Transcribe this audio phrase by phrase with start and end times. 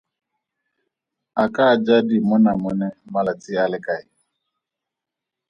[1.43, 4.05] A ka ja dimonamone malatsi a le makae?